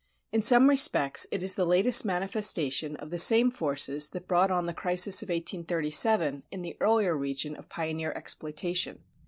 In 0.31 0.41
some 0.41 0.67
respects 0.67 1.27
it 1.31 1.43
is 1.43 1.53
the 1.53 1.63
latest 1.63 2.05
manifestation 2.05 2.95
of 2.95 3.11
the 3.11 3.19
same 3.19 3.51
forces 3.51 4.09
that 4.09 4.27
brought 4.27 4.49
on 4.49 4.65
the 4.65 4.73
crisis 4.73 5.21
of 5.21 5.29
1837 5.29 6.41
in 6.49 6.63
the 6.63 6.75
earlier 6.81 7.15
region 7.15 7.55
of 7.55 7.69
pioneer 7.69 8.11
exploitation. 8.11 9.03